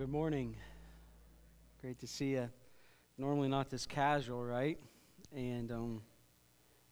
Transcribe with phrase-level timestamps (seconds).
[0.00, 0.56] Good morning.
[1.82, 2.48] Great to see you.
[3.18, 4.78] Normally not this casual, right?
[5.36, 6.00] And um,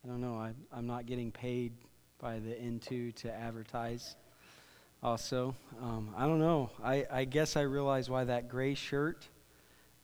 [0.05, 1.73] I don't know, I, I'm not getting paid
[2.19, 4.15] by the N2 to advertise.
[5.03, 6.69] Also, um, I don't know.
[6.85, 9.27] I, I guess I realize why that gray shirt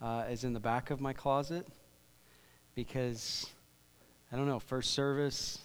[0.01, 1.67] uh, is in the back of my closet
[2.75, 3.51] because
[4.33, 4.61] I don't know.
[4.61, 5.59] First service,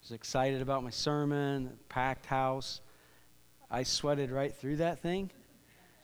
[0.00, 2.80] was excited about my sermon, packed house.
[3.70, 5.30] I sweated right through that thing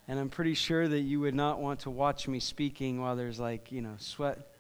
[0.07, 3.41] and I'm pretty sure that you would not want to watch me speaking while there's
[3.41, 4.51] like, you know, sweat.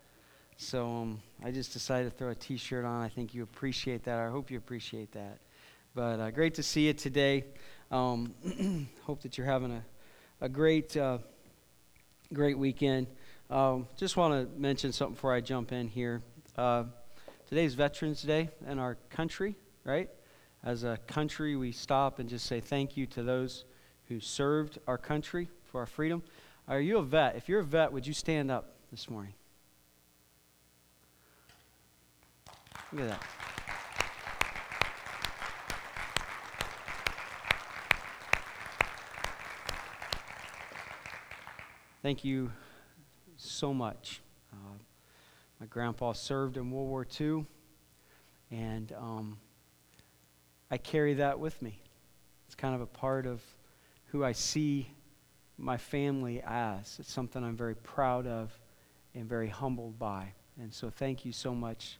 [0.57, 3.03] So um, I just decided to throw a t shirt on.
[3.03, 4.19] I think you appreciate that.
[4.19, 5.39] I hope you appreciate that.
[5.95, 7.45] But uh, great to see you today.
[7.91, 9.85] Um, hope that you're having a,
[10.41, 11.19] a great, uh,
[12.33, 13.07] great weekend.
[13.51, 16.23] Um, just want to mention something before I jump in here.
[16.57, 16.85] Uh,
[17.49, 20.09] today's Veterans Day in our country, right?
[20.65, 23.65] As a country, we stop and just say thank you to those
[24.09, 26.23] who served our country for our freedom.
[26.69, 27.37] Are you a vet?
[27.37, 29.35] If you're a vet, would you stand up this morning?
[32.93, 33.23] Look at that.
[42.03, 42.53] Thank you
[43.39, 44.21] so much.
[44.53, 44.77] Uh,
[45.59, 47.47] my grandpa served in World War II,
[48.51, 49.39] and um,
[50.71, 51.81] I carry that with me.
[52.47, 53.43] It's kind of a part of
[54.15, 54.87] who I see
[55.59, 56.99] my family as.
[57.01, 58.57] It's something I'm very proud of
[59.13, 60.33] and very humbled by.
[60.61, 61.99] And so, thank you so much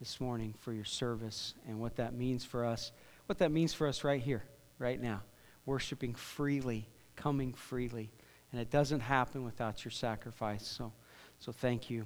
[0.00, 2.90] this morning for your service and what that means for us,
[3.26, 4.42] what that means for us right here,
[4.80, 5.22] right now,
[5.64, 8.10] worshiping freely, coming freely.
[8.50, 10.66] And it doesn't happen without your sacrifice.
[10.66, 10.92] So,
[11.38, 12.04] so thank you.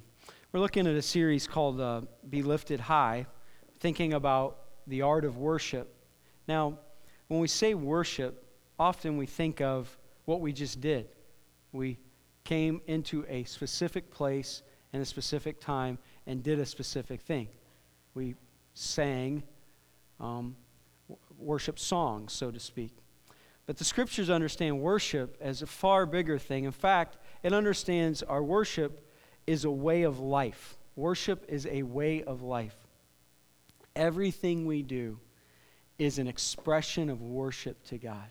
[0.53, 3.25] We're looking at a series called uh, Be Lifted High,
[3.81, 5.95] thinking about the art of worship.
[6.47, 6.79] Now,
[7.29, 8.45] when we say worship,
[8.78, 11.08] often we think of what we just did.
[11.72, 11.98] We
[12.44, 14.62] came into a specific place
[14.92, 17.48] and a specific time and did a specific thing.
[18.14, 18.34] We
[18.74, 19.42] sang
[20.20, 20.56] um,
[21.39, 22.92] worship songs, so to speak.
[23.66, 26.64] But the scriptures understand worship as a far bigger thing.
[26.64, 29.06] In fact, it understands our worship
[29.46, 30.77] is a way of life.
[30.96, 32.77] Worship is a way of life.
[33.95, 35.18] Everything we do
[35.98, 38.28] is an expression of worship to God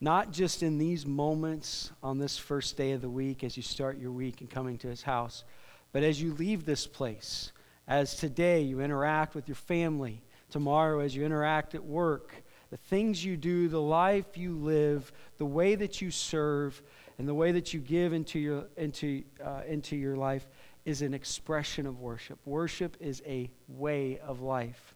[0.00, 3.98] not just in these moments on this first day of the week as you start
[3.98, 5.44] your week and coming to his house,
[5.92, 7.52] but as you leave this place,
[7.86, 13.24] as today you interact with your family, tomorrow as you interact at work, the things
[13.24, 16.80] you do, the life you live, the way that you serve,
[17.18, 20.48] and the way that you give into your, into, uh, into your life
[20.84, 22.38] is an expression of worship.
[22.46, 24.94] Worship is a way of life.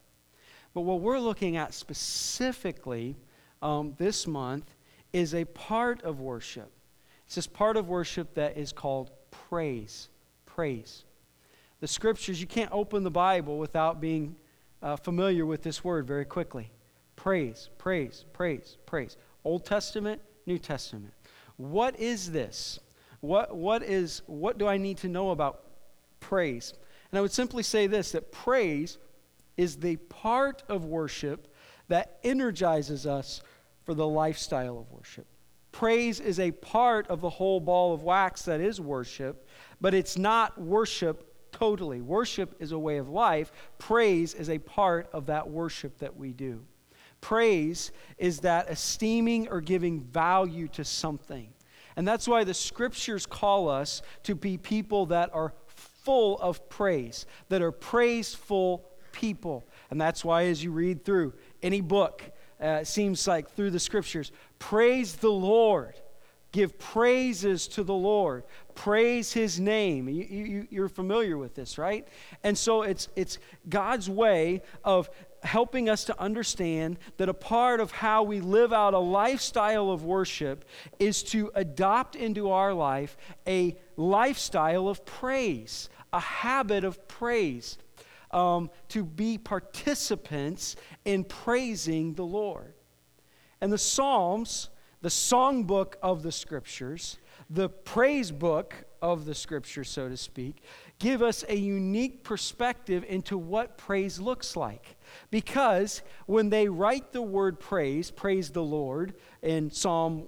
[0.73, 3.17] But what we're looking at specifically
[3.61, 4.74] um, this month
[5.15, 6.73] is a part of worship.
[7.25, 10.09] It's this part of worship that is called praise.
[10.45, 11.05] Praise.
[11.81, 14.35] The scriptures, you can't open the Bible without being
[14.83, 16.73] uh, familiar with this word very quickly.
[17.15, 19.17] Praise, praise, praise, praise.
[19.45, 21.15] Old Testament, New Testament.
[21.59, 22.81] What is this?
[23.21, 25.63] What, what, is, what do I need to know about
[26.19, 26.75] praise?
[27.13, 28.99] And I would simply say this that praise
[29.57, 31.55] is the part of worship
[31.87, 33.43] that energizes us
[33.85, 35.27] for the lifestyle of worship.
[35.73, 39.49] Praise is a part of the whole ball of wax that is worship,
[39.81, 42.01] but it's not worship totally.
[42.01, 46.33] Worship is a way of life, praise is a part of that worship that we
[46.33, 46.65] do.
[47.21, 51.49] Praise is that esteeming or giving value to something.
[51.97, 57.25] And that's why the scriptures call us to be people that are full of praise,
[57.49, 59.65] that are praiseful people.
[59.91, 62.31] And that's why, as you read through any book,
[62.63, 64.33] uh, it seems like through the scriptures.
[64.59, 65.95] Praise the Lord.
[66.53, 68.45] Give praises to the Lord.
[68.77, 70.09] Praise his name.
[70.09, 72.07] You, you, you're familiar with this, right?
[72.45, 75.11] And so it's, it's God's way of
[75.43, 80.05] helping us to understand that a part of how we live out a lifestyle of
[80.05, 80.65] worship
[80.99, 83.17] is to adopt into our life
[83.47, 87.79] a lifestyle of praise, a habit of praise
[88.35, 92.75] um, to be participants in praising the Lord.
[93.61, 94.69] And the Psalms,
[95.01, 100.63] the songbook of the Scriptures, the praise book of the Scriptures, so to speak,
[100.99, 104.97] give us a unique perspective into what praise looks like.
[105.31, 110.27] Because when they write the word praise, praise the Lord in Psalm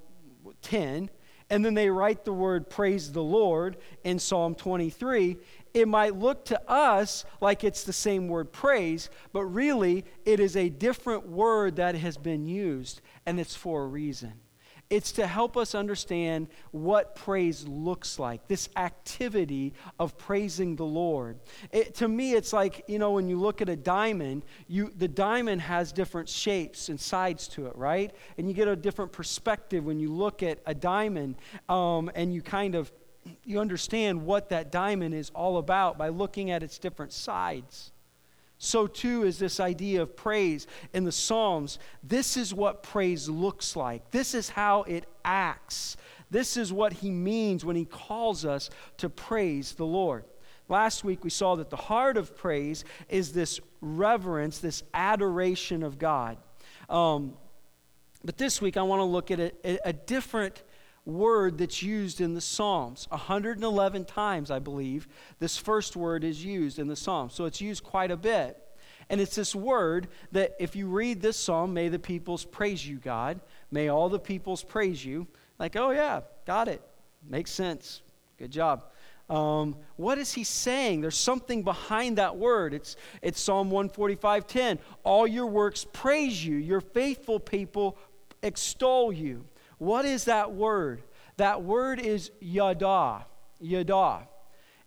[0.62, 1.10] 10,
[1.50, 5.36] and then they write the word praise the Lord in Psalm 23,
[5.74, 10.56] it might look to us like it's the same word praise, but really it is
[10.56, 14.32] a different word that has been used, and it's for a reason.
[14.88, 21.38] It's to help us understand what praise looks like, this activity of praising the Lord.
[21.72, 25.08] It, to me, it's like, you know, when you look at a diamond, you, the
[25.08, 28.14] diamond has different shapes and sides to it, right?
[28.38, 31.36] And you get a different perspective when you look at a diamond
[31.68, 32.92] um, and you kind of
[33.44, 37.90] you understand what that diamond is all about by looking at its different sides.
[38.66, 41.78] So, too, is this idea of praise in the Psalms.
[42.02, 45.96] This is what praise looks like, this is how it acts.
[46.32, 50.24] This is what he means when he calls us to praise the Lord.
[50.68, 56.00] Last week, we saw that the heart of praise is this reverence, this adoration of
[56.00, 56.36] God.
[56.90, 57.34] Um,
[58.24, 60.64] but this week, I want to look at a, a different
[61.06, 63.06] word that's used in the Psalms.
[63.10, 65.08] 111 times, I believe,
[65.38, 67.32] this first word is used in the Psalms.
[67.32, 68.62] So it's used quite a bit.
[69.08, 72.96] And it's this word that if you read this psalm, may the peoples praise you,
[72.96, 73.40] God.
[73.70, 75.28] May all the peoples praise you.
[75.60, 76.82] Like, oh, yeah, got it.
[77.28, 78.02] Makes sense.
[78.36, 78.84] Good job.
[79.28, 81.00] Um, what is he saying?
[81.00, 82.74] There's something behind that word.
[82.74, 84.78] It's, it's Psalm 145:10.
[85.02, 86.56] All your works praise you.
[86.56, 87.96] Your faithful people
[88.42, 89.44] extol you.
[89.78, 91.02] What is that word?
[91.36, 93.26] That word is yada,
[93.60, 94.28] yada.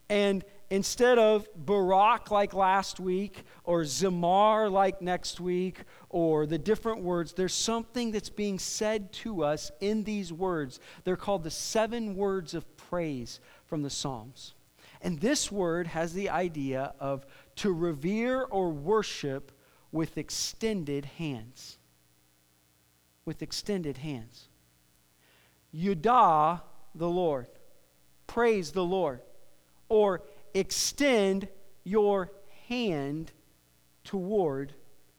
[0.10, 7.02] And instead of Barak like last week, or Zamar like next week, or the different
[7.02, 10.80] words, there's something that's being said to us in these words.
[11.04, 14.56] They're called the seven words of praise from the Psalms.
[15.02, 17.26] And this word has the idea of
[17.58, 19.52] to revere or worship
[19.92, 21.78] with extended hands.
[23.26, 24.49] With extended hands.
[25.74, 26.62] Yudah
[26.96, 27.48] the Lord,
[28.28, 29.22] praise the Lord,
[29.88, 30.24] or
[30.54, 31.48] extend
[31.84, 32.32] your
[32.68, 33.32] hand
[34.04, 34.74] toward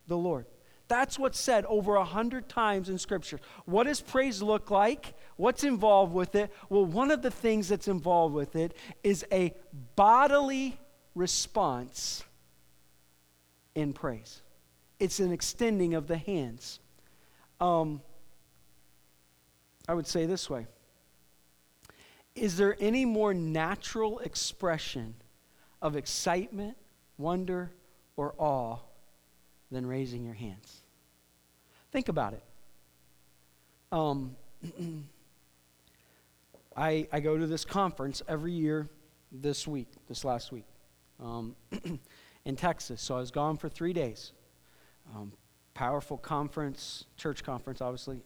[0.06, 0.46] the Lord.
[0.88, 3.38] That's what's said over a hundred times in Scripture.
[3.64, 5.14] What does praise look like?
[5.36, 6.52] What's involved with it?
[6.68, 8.74] Well, one of the things that's involved with it
[9.04, 9.54] is a
[9.94, 10.80] bodily
[11.14, 12.24] response
[13.76, 14.42] in praise.
[14.98, 16.80] It's an extending of the hands.
[17.60, 18.02] Um,
[19.88, 20.66] I would say this way
[22.34, 25.14] Is there any more natural expression
[25.82, 26.76] of excitement,
[27.18, 27.70] wonder,
[28.16, 28.78] or awe
[29.70, 30.80] than raising your hands?
[31.92, 32.42] Think about it.
[33.92, 34.36] Um,
[36.76, 38.88] I, I go to this conference every year
[39.32, 40.66] this week, this last week,
[41.20, 41.56] um,
[42.44, 43.02] in Texas.
[43.02, 44.32] So I was gone for three days.
[45.14, 45.32] Um,
[45.74, 48.20] powerful conference, church conference, obviously.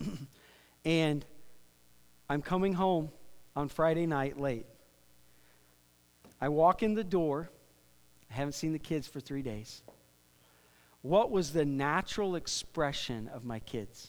[0.84, 1.24] And
[2.28, 3.10] I'm coming home
[3.56, 4.66] on Friday night late.
[6.40, 7.50] I walk in the door.
[8.30, 9.82] I haven't seen the kids for three days.
[11.02, 14.08] What was the natural expression of my kids?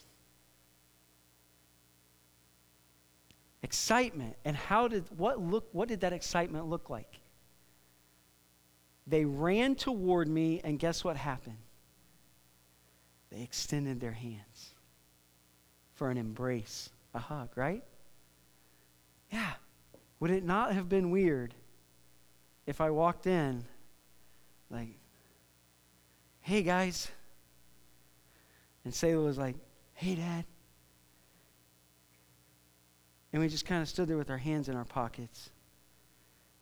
[3.64, 4.36] Excitement.
[4.46, 7.20] And how did what look what did that excitement look like?
[9.08, 11.58] They ran toward me, and guess what happened?
[13.30, 14.75] They extended their hands
[15.96, 17.84] for an embrace, a hug, right?
[19.32, 19.54] Yeah.
[20.20, 21.54] Would it not have been weird
[22.66, 23.64] if I walked in
[24.70, 24.90] like,
[26.42, 27.10] hey guys,
[28.84, 29.56] and Selah was like,
[29.94, 30.46] hey dad.
[33.34, 35.50] And we just kind of stood there with our hands in our pockets.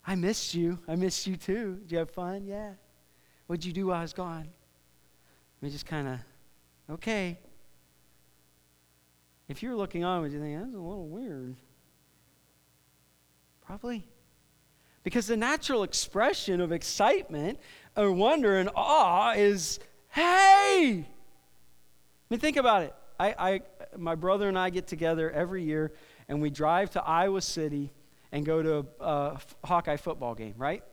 [0.05, 0.79] I missed you.
[0.87, 1.75] I missed you too.
[1.83, 2.45] Did you have fun?
[2.45, 2.71] Yeah.
[3.47, 4.49] What'd you do while I was gone?
[5.61, 6.19] We just kind of,
[6.95, 7.37] okay.
[9.47, 11.55] If you're looking on, would you think that's a little weird?
[13.65, 14.07] Probably.
[15.03, 17.59] Because the natural expression of excitement
[17.95, 21.05] or wonder and awe is, hey!
[21.05, 21.05] I
[22.29, 22.95] mean, think about it.
[23.19, 23.61] I, I,
[23.97, 25.93] my brother and I get together every year
[26.27, 27.91] and we drive to Iowa City
[28.31, 30.83] and go to a, a Hawkeye football game, right?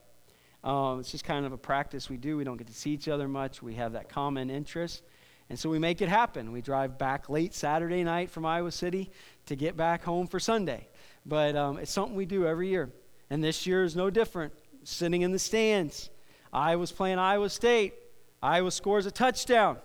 [0.63, 2.37] Um, it's just kind of a practice we do.
[2.37, 3.63] We don't get to see each other much.
[3.63, 5.03] We have that common interest.
[5.51, 6.53] And so we make it happen.
[6.53, 9.11] We drive back late Saturday night from Iowa City
[9.47, 10.87] to get back home for Sunday.
[11.27, 12.89] But um, it's something we do every year.
[13.31, 14.53] And this year is no different.
[14.85, 16.09] Sitting in the stands.
[16.53, 17.95] Iowa's playing Iowa State.
[18.41, 19.79] Iowa scores a touchdown.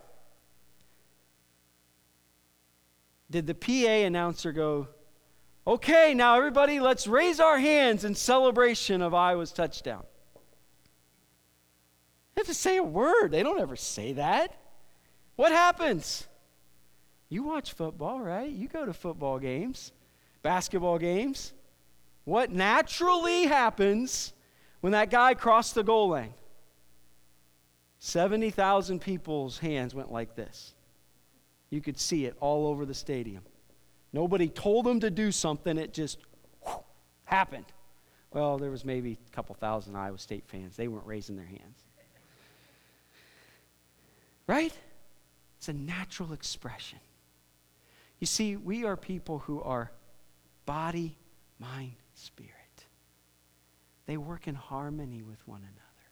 [3.31, 4.88] Did the PA announcer go,
[5.65, 10.03] okay, now everybody, let's raise our hands in celebration of Iowa's touchdown?
[12.36, 13.31] They have to say a word.
[13.31, 14.55] They don't ever say that.
[15.36, 16.27] What happens?
[17.30, 18.50] You watch football, right?
[18.50, 19.92] You go to football games,
[20.42, 21.54] basketball games.
[22.24, 24.34] What naturally happens
[24.82, 26.34] when that guy crossed the goal line?
[28.00, 30.74] 70,000 people's hands went like this.
[31.70, 33.44] You could see it all over the stadium.
[34.13, 36.20] Nobody told them to do something, it just
[37.25, 37.65] happened.
[38.32, 40.75] Well, there was maybe a couple thousand Iowa State fans.
[40.75, 41.84] They weren't raising their hands.
[44.48, 44.74] Right?
[45.65, 47.00] It's a natural expression.
[48.19, 49.91] You see, we are people who are
[50.67, 51.17] body,
[51.57, 52.51] mind, spirit.
[54.05, 56.05] They work in harmony with one another.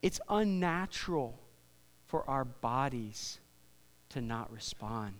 [0.00, 1.38] It's unnatural
[2.06, 3.38] for our bodies
[4.08, 5.16] to not respond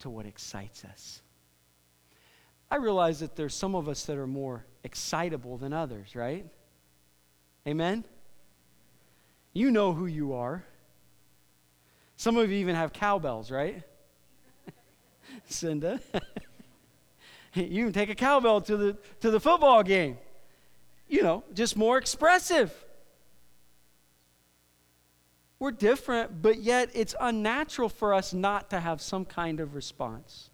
[0.00, 1.22] to what excites us.
[2.70, 6.44] I realize that there's some of us that are more excitable than others, right?
[7.66, 8.04] Amen?
[9.54, 10.64] You know who you are.
[12.24, 13.82] Some of you even have cowbells, right?
[15.44, 16.00] Cinda.
[17.54, 20.16] you can take a cowbell to the, to the football game.
[21.06, 22.72] You know, just more expressive.
[25.58, 30.48] We're different, but yet it's unnatural for us not to have some kind of response.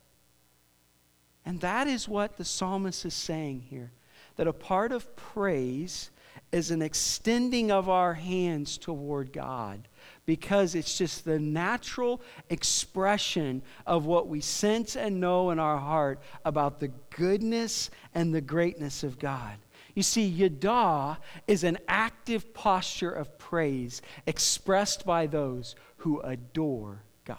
[1.47, 3.93] And that is what the psalmist is saying here
[4.35, 6.11] that a part of praise
[6.53, 9.89] is an extending of our hands toward God
[10.27, 16.21] because it's just the natural expression of what we sense and know in our heart
[16.45, 19.57] about the goodness and the greatness of God.
[19.95, 27.39] You see, yada is an active posture of praise expressed by those who adore God.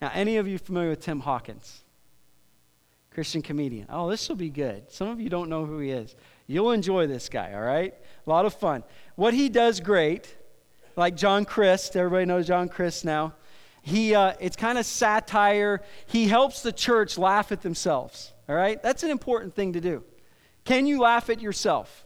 [0.00, 1.82] Now, any of you familiar with Tim Hawkins?
[3.10, 3.86] Christian comedian.
[3.90, 4.90] Oh, this will be good.
[4.90, 6.14] Some of you don't know who he is.
[6.50, 7.94] You'll enjoy this guy, all right?
[8.26, 8.82] A lot of fun.
[9.14, 10.36] What he does great,
[10.96, 13.34] like John Crist, everybody knows John Crist now.
[13.82, 15.80] He, uh, it's kind of satire.
[16.06, 18.82] He helps the church laugh at themselves, all right?
[18.82, 20.02] That's an important thing to do.
[20.64, 22.04] Can you laugh at yourself?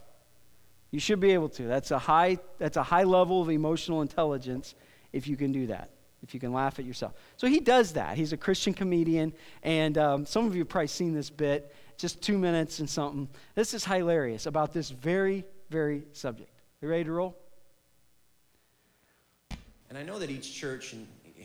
[0.91, 1.63] You should be able to.
[1.63, 4.75] That's a high, that's a high level of emotional intelligence
[5.11, 5.89] if you can do that,
[6.21, 7.13] if you can laugh at yourself.
[7.35, 8.15] So he does that.
[8.15, 9.33] He's a Christian comedian,
[9.63, 13.27] and um, some of you have probably seen this bit, just two minutes and something.
[13.55, 16.51] This is hilarious about this very, very subject.
[16.81, 17.37] You ready to roll?
[19.89, 20.95] And I know that each church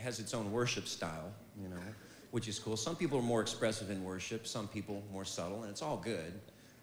[0.00, 1.76] has its own worship style, you know,
[2.30, 2.76] which is cool.
[2.76, 6.40] Some people are more expressive in worship, some people more subtle, and it's all good.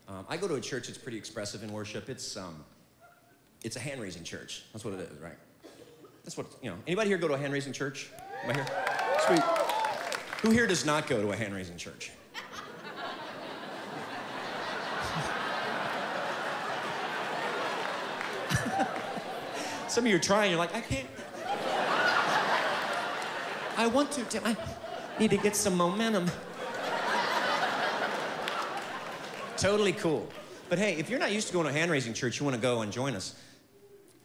[0.08, 2.10] Um, I go to a church that's pretty expressive in worship.
[2.10, 2.64] It's, um,
[3.64, 4.64] it's a hand raising church.
[4.72, 5.38] That's what it is, right?
[6.24, 6.78] That's what, you know.
[6.86, 8.10] Anybody here go to a hand raising church?
[8.44, 8.68] Am I here?
[9.26, 9.42] Sweet.
[10.42, 12.12] Who here does not go to a hand raising church?
[19.98, 21.08] Some of you are trying, you're like, I can't.
[23.78, 24.44] I want to, Tim.
[24.46, 24.56] I
[25.20, 26.30] need to get some momentum.
[29.58, 30.30] totally cool.
[30.70, 32.56] But hey, if you're not used to going to a hand raising church, you want
[32.56, 33.34] to go and join us,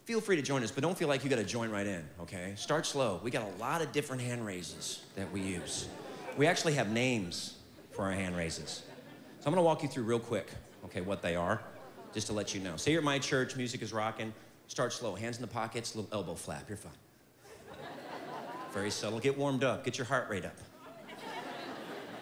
[0.05, 2.05] feel free to join us, but don't feel like you got to join right in,
[2.21, 2.53] okay?
[2.55, 3.19] Start slow.
[3.23, 5.89] We got a lot of different hand raises that we use.
[6.37, 7.57] We actually have names
[7.93, 8.83] for our hand raises.
[9.41, 10.51] So I'm going to walk you through real quick,
[10.85, 11.63] okay, what they are,
[12.13, 12.77] just to let you know.
[12.77, 14.35] Say you're at my church, music is rocking.
[14.73, 16.65] Start slow, hands in the pockets, little elbow flap.
[16.67, 16.93] You're fine.
[18.73, 19.19] Very subtle.
[19.19, 19.85] Get warmed up.
[19.85, 20.57] Get your heart rate up.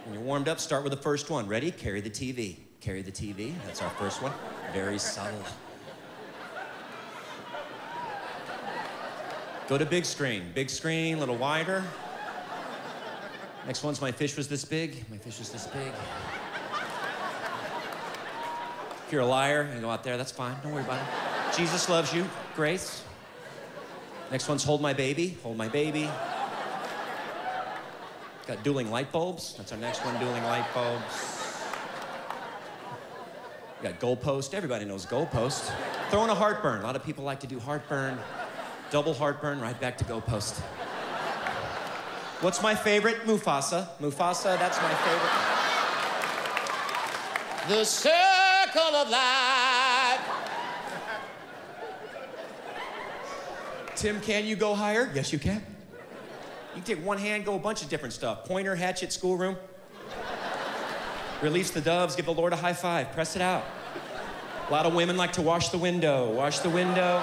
[0.04, 1.46] When you're warmed up, start with the first one.
[1.46, 1.70] Ready?
[1.70, 2.56] Carry the TV.
[2.80, 3.54] Carry the TV.
[3.66, 4.32] That's our first one.
[4.72, 5.44] Very subtle.
[9.68, 10.50] Go to big screen.
[10.52, 11.84] Big screen, a little wider.
[13.64, 15.08] Next one's my fish was this big.
[15.08, 15.92] My fish was this big.
[19.06, 20.56] If you're a liar, you go out there, that's fine.
[20.64, 21.29] Don't worry about it.
[21.56, 22.26] Jesus loves you.
[22.54, 23.02] Grace.
[24.30, 25.36] Next one's hold my baby.
[25.42, 26.08] Hold my baby.
[28.46, 29.54] Got dueling light bulbs.
[29.56, 31.40] That's our next one, dueling light bulbs.
[33.82, 34.54] Got goalpost.
[34.54, 35.72] Everybody knows goalpost.
[36.10, 36.80] Throwing a heartburn.
[36.80, 38.18] A lot of people like to do heartburn.
[38.90, 40.60] Double heartburn, right back to goalpost.
[42.40, 43.24] What's my favorite?
[43.26, 43.88] Mufasa.
[44.00, 45.30] Mufasa, that's my favorite.
[47.68, 49.69] The circle of life.
[54.00, 55.10] Tim, can you go higher?
[55.14, 55.62] Yes, you can.
[56.74, 58.46] You can take one hand, go a bunch of different stuff.
[58.46, 59.58] Pointer, hatchet, schoolroom.
[61.42, 63.62] Release the doves, give the Lord a high five, press it out.
[64.66, 67.22] A lot of women like to wash the window, wash the window.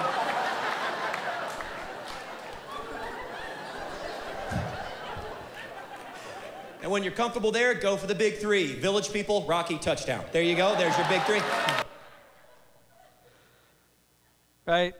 [6.82, 8.74] And when you're comfortable there, go for the big three.
[8.74, 10.24] Village people, Rocky, touchdown.
[10.30, 11.40] There you go, there's your big three.
[14.64, 14.94] Right?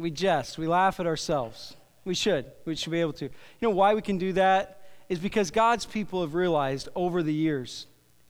[0.00, 1.76] We jest, we laugh at ourselves.
[2.04, 2.46] We should.
[2.64, 3.26] We should be able to.
[3.26, 3.30] You
[3.60, 4.80] know why we can do that?
[5.08, 7.86] Is because God's people have realized over the years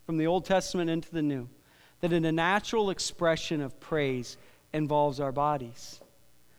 [0.07, 1.49] from the Old Testament into the New
[2.01, 4.37] that in a natural expression of praise
[4.73, 6.01] involves our bodies.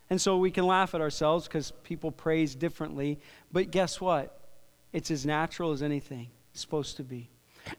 [0.10, 3.20] And so we can laugh at ourselves because people praise differently.
[3.51, 4.39] But guess what?
[4.94, 6.27] It's as natural as anything.
[6.51, 7.30] It's supposed to be.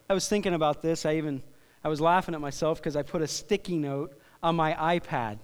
[0.09, 1.07] I was thinking about this.
[1.07, 1.43] I even
[1.85, 5.39] I was laughing at myself because I put a sticky note on my iPad.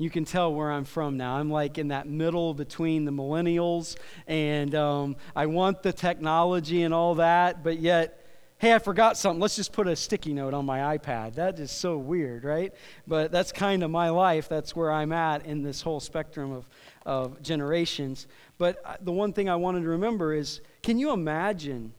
[0.00, 1.34] You can tell where I'm from now.
[1.34, 3.96] I'm like in that middle between the millennials,
[4.28, 8.24] and um, I want the technology and all that, but yet,
[8.58, 9.40] hey, I forgot something.
[9.40, 11.34] Let's just put a sticky note on my iPad.
[11.34, 12.72] That is so weird, right?
[13.08, 14.48] But that's kind of my life.
[14.48, 16.68] That's where I'm at in this whole spectrum of,
[17.04, 18.28] of generations.
[18.56, 21.92] But uh, the one thing I wanted to remember is can you imagine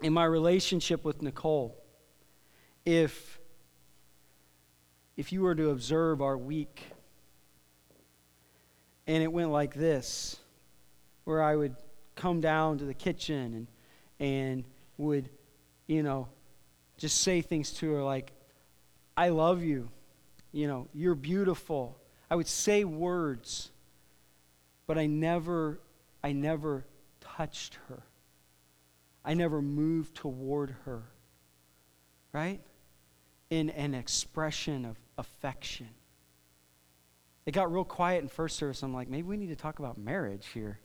[0.00, 1.76] in my relationship with Nicole
[2.84, 3.40] if
[5.16, 6.84] if you were to observe our week
[9.06, 10.36] and it went like this
[11.24, 11.76] where I would
[12.14, 13.66] come down to the kitchen and
[14.18, 14.64] and
[14.96, 15.28] would
[15.86, 16.28] you know
[16.96, 18.32] just say things to her like
[19.16, 19.90] I love you.
[20.52, 21.98] You know you're beautiful.
[22.30, 23.70] I would say words
[24.86, 25.80] but I never
[26.22, 26.84] I never
[27.20, 28.02] touched her.
[29.24, 31.02] I never moved toward her
[32.36, 32.60] right?
[33.48, 35.88] In an expression of affection.
[37.46, 38.82] It got real quiet in first service.
[38.82, 40.78] I'm like, maybe we need to talk about marriage here.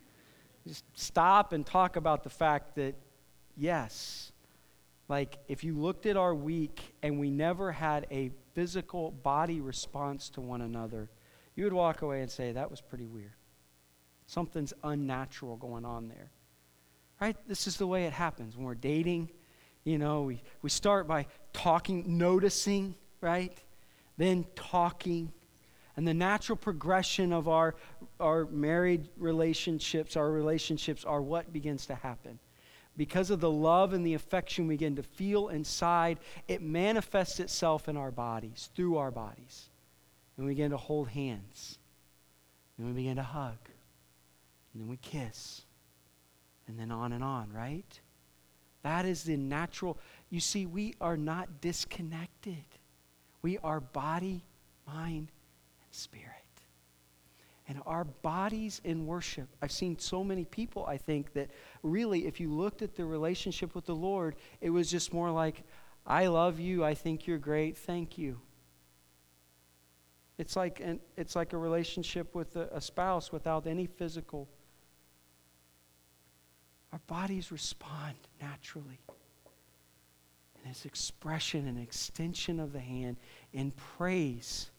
[0.67, 2.95] Just stop and talk about the fact that,
[3.57, 4.31] yes,
[5.09, 10.29] like if you looked at our week and we never had a physical body response
[10.29, 11.09] to one another,
[11.55, 13.33] you would walk away and say, that was pretty weird.
[14.27, 16.31] Something's unnatural going on there.
[17.19, 17.35] Right?
[17.47, 19.29] This is the way it happens when we're dating
[19.83, 23.57] you know, we, we start by talking, noticing, right?
[24.17, 25.31] Then talking.
[25.97, 27.75] And the natural progression of our,
[28.19, 32.39] our married relationships, our relationships, are what begins to happen.
[32.97, 37.87] Because of the love and the affection we begin to feel inside, it manifests itself
[37.87, 39.69] in our bodies, through our bodies.
[40.37, 41.77] And we begin to hold hands.
[42.77, 43.57] And we begin to hug.
[44.73, 45.61] And then we kiss.
[46.67, 47.99] And then on and on, right?
[48.83, 49.97] That is the natural.
[50.29, 52.63] You see, we are not disconnected.
[53.41, 54.43] We are body,
[54.87, 55.31] mind,
[55.93, 56.27] spirit.
[57.67, 59.47] And our bodies in worship.
[59.61, 61.49] I've seen so many people, I think, that
[61.83, 65.63] really, if you looked at the relationship with the Lord, it was just more like,
[66.05, 66.83] I love you.
[66.83, 67.77] I think you're great.
[67.77, 68.39] Thank you.
[70.37, 74.49] It's like, an, it's like a relationship with a, a spouse without any physical
[76.91, 78.99] our bodies respond naturally.
[80.57, 83.17] And as expression and extension of the hand
[83.53, 84.70] in praise,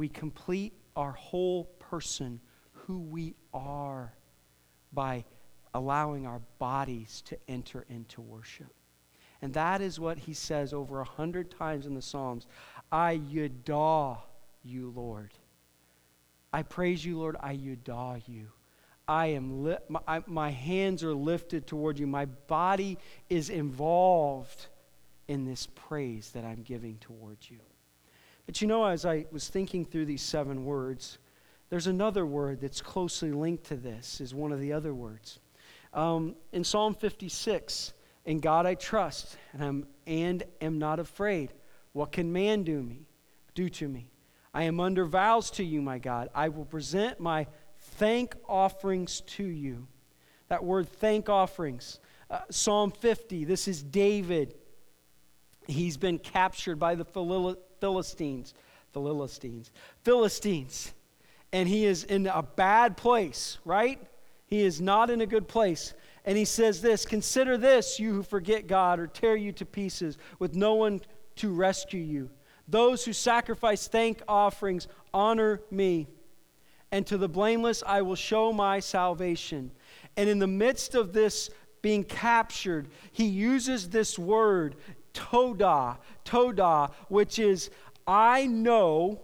[0.00, 2.40] we complete our whole person,
[2.72, 4.14] who we are,
[4.94, 5.22] by
[5.74, 8.72] allowing our bodies to enter into worship.
[9.42, 12.46] And that is what he says over a hundred times in the Psalms
[12.90, 14.16] I yada
[14.64, 15.34] you, Lord.
[16.50, 17.36] I praise you, Lord.
[17.38, 18.46] I yada you.
[19.06, 22.06] I am li- my, I, my hands are lifted toward you.
[22.06, 22.96] My body
[23.28, 24.68] is involved
[25.28, 27.60] in this praise that I'm giving towards you.
[28.50, 31.18] But you know, as I was thinking through these seven words,
[31.68, 35.38] there's another word that's closely linked to this, is one of the other words.
[35.94, 37.92] Um, in Psalm 56,
[38.24, 41.52] in God I trust, and, I'm, and am not afraid.
[41.92, 43.06] What can man do me?
[43.54, 44.10] Do to me?
[44.52, 46.28] I am under vows to you, my God.
[46.34, 47.46] I will present my
[47.78, 49.86] thank offerings to you.
[50.48, 52.00] That word thank offerings.
[52.28, 54.56] Uh, Psalm 50, this is David.
[55.68, 57.04] He's been captured by the
[57.80, 58.54] Philistines.
[58.92, 59.70] Philistines.
[60.04, 60.92] Philistines.
[61.52, 64.00] And he is in a bad place, right?
[64.46, 65.94] He is not in a good place.
[66.24, 70.18] And he says this Consider this, you who forget God or tear you to pieces
[70.38, 71.00] with no one
[71.36, 72.30] to rescue you.
[72.68, 76.06] Those who sacrifice thank offerings honor me
[76.92, 79.70] and to the blameless I will show my salvation.
[80.16, 81.50] And in the midst of this
[81.82, 84.76] being captured, he uses this word,
[85.12, 87.70] toda, toda, which is,
[88.06, 89.20] I know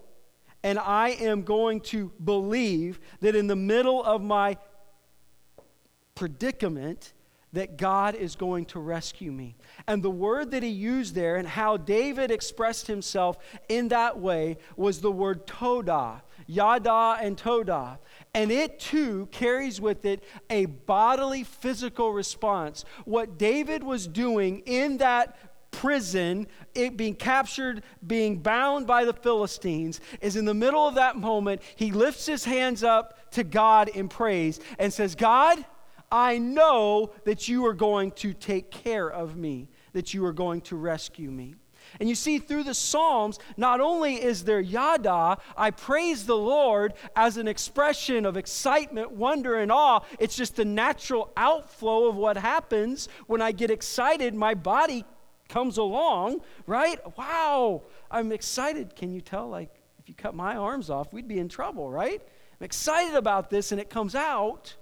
[0.63, 4.57] and I am going to believe that in the middle of my
[6.15, 7.13] predicament,
[7.53, 9.57] that God is going to rescue me.
[9.87, 14.59] And the word that he used there and how David expressed himself in that way
[14.77, 17.99] was the word toda, yada and toda.
[18.35, 22.85] And it too carries with it a bodily physical response.
[23.05, 25.46] What David was doing in that
[25.77, 31.17] prison, it being captured, being bound by the Philistines, is in the middle of that
[31.17, 35.63] moment, he lifts his hands up to God in praise and says, God,
[36.11, 40.63] I know that you are going to take care of me, that you are going
[40.63, 41.57] to rescue me.
[42.01, 46.95] And you see, through the Psalms, not only is there yada, I praise the Lord
[47.15, 50.01] as an expression of excitement, wonder, and awe.
[50.19, 54.35] It's just the natural outflow of what happens when I get excited.
[54.35, 55.05] My body
[55.49, 56.99] comes along, right?
[57.17, 58.97] Wow, I'm excited.
[58.97, 59.49] Can you tell?
[59.49, 62.21] Like, if you cut my arms off, we'd be in trouble, right?
[62.61, 64.77] I'm excited about this, and it comes out.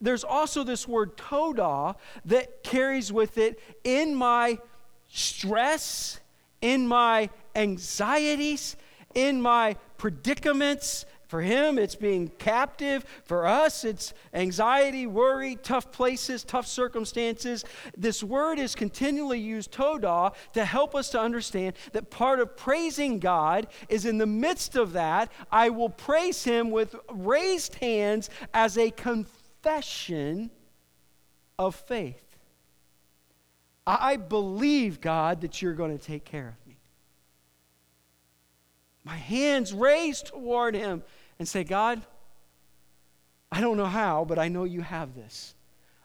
[0.00, 4.58] There's also this word toda that carries with it in my
[5.08, 6.20] stress,
[6.60, 8.76] in my anxieties,
[9.14, 11.04] in my predicaments.
[11.28, 13.04] For him, it's being captive.
[13.24, 17.66] For us, it's anxiety, worry, tough places, tough circumstances.
[17.96, 23.18] This word is continually used, toda, to help us to understand that part of praising
[23.18, 28.78] God is in the midst of that, I will praise him with raised hands as
[28.78, 30.50] a confession
[31.58, 32.24] of faith.
[33.86, 36.78] I believe, God, that you're going to take care of me.
[39.04, 41.02] My hands raised toward him
[41.38, 42.02] and say, God,
[43.50, 45.54] I don't know how, but I know you have this.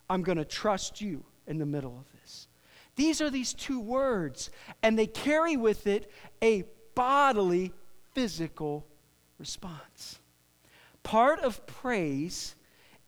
[0.09, 2.47] I'm going to trust you in the middle of this.
[2.95, 4.49] These are these two words,
[4.81, 6.63] and they carry with it a
[6.95, 7.73] bodily,
[8.13, 8.85] physical
[9.39, 10.19] response.
[11.01, 12.55] Part of praise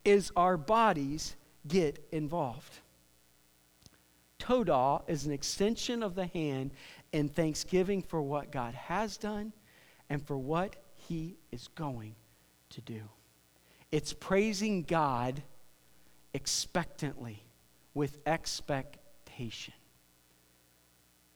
[0.03, 1.35] is our bodies
[1.67, 2.79] get involved.
[4.39, 6.71] Todah is an extension of the hand
[7.11, 9.53] in thanksgiving for what God has done
[10.09, 10.75] and for what
[11.07, 12.15] He is going
[12.71, 13.01] to do.
[13.91, 15.43] It's praising God
[16.33, 17.43] expectantly,
[17.93, 19.73] with expectation.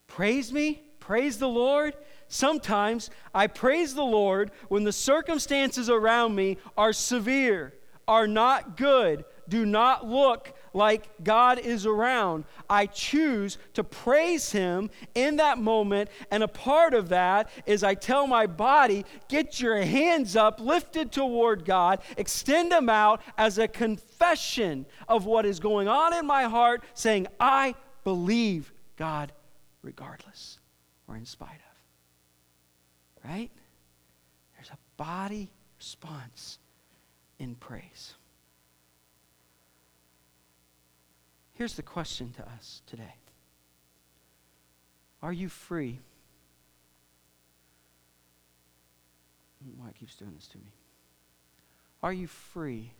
[0.08, 1.95] Praise me, praise the Lord.
[2.27, 7.73] Sometimes I praise the Lord when the circumstances around me are severe,
[8.08, 12.45] are not good, do not look like God is around.
[12.69, 17.95] I choose to praise Him in that moment, and a part of that is I
[17.95, 23.67] tell my body, get your hands up, lifted toward God, extend them out as a
[23.67, 29.32] confession of what is going on in my heart, saying, I believe God
[29.82, 30.60] regardless
[31.08, 33.29] or in spite of.
[33.29, 33.49] Right?
[34.55, 36.60] There's a body response
[37.39, 38.13] in praise.
[41.59, 43.15] Here's the question to us today
[45.21, 45.99] Are you free?
[49.75, 50.71] Why it keeps doing this to me?
[52.01, 52.93] Are you free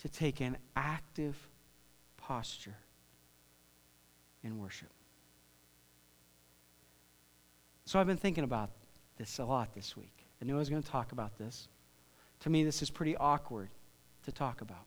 [0.00, 1.34] to take an active
[2.18, 2.76] posture
[4.42, 4.90] in worship?
[7.86, 8.68] So I've been thinking about
[9.16, 10.26] this a lot this week.
[10.42, 11.68] I knew I was going to talk about this.
[12.40, 13.70] To me, this is pretty awkward
[14.24, 14.84] to talk about.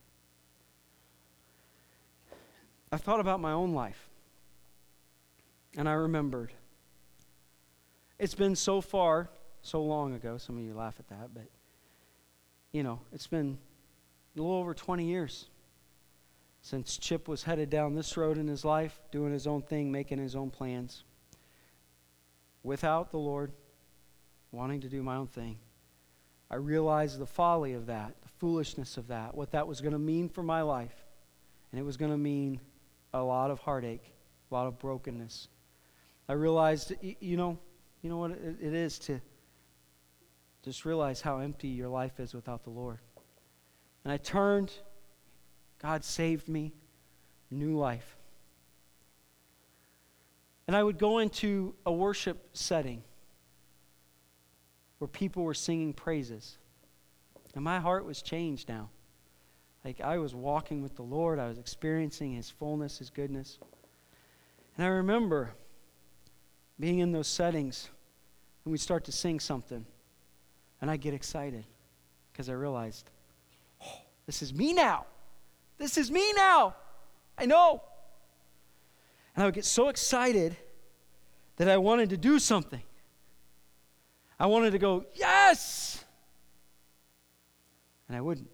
[2.92, 4.10] I thought about my own life.
[5.76, 6.54] And I remembered.
[8.18, 9.30] It's been so far,
[9.62, 10.38] so long ago.
[10.38, 11.48] Some of you laugh at that, but
[12.72, 13.58] you know, it's been
[14.36, 15.48] a little over 20 years
[16.62, 20.18] since Chip was headed down this road in his life, doing his own thing, making
[20.18, 21.04] his own plans,
[22.64, 23.52] without the Lord,
[24.52, 25.60] wanting to do my own thing.
[26.50, 30.00] I realized the folly of that, the foolishness of that, what that was going to
[30.00, 31.06] mean for my life.
[31.72, 32.60] And it was going to mean
[33.14, 34.14] a lot of heartache,
[34.52, 35.48] a lot of brokenness.
[36.30, 37.58] I realized, you know,
[38.02, 39.20] you know what it is to
[40.64, 43.00] just realize how empty your life is without the Lord.
[44.04, 44.72] And I turned,
[45.82, 46.74] God saved me,
[47.50, 48.18] new life.
[50.68, 53.04] And I would go into a worship setting
[55.00, 56.58] where people were singing praises.
[57.56, 58.90] And my heart was changed now.
[59.88, 63.58] Like I was walking with the Lord, I was experiencing His fullness, His goodness.
[64.76, 65.54] And I remember
[66.78, 67.90] being in those settings
[68.66, 69.86] and we start to sing something,
[70.82, 71.64] and I get excited
[72.34, 73.10] because I realized,
[73.82, 75.06] oh, this is me now.
[75.78, 76.76] This is me now.
[77.38, 77.82] I know.
[79.38, 80.58] And I would get so excited
[81.56, 82.84] that I wanted to do something.
[84.38, 86.04] I wanted to go, yes!
[88.10, 88.50] And I wouldn't.